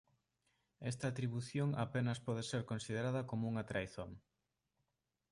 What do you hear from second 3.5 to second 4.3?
unha traizón.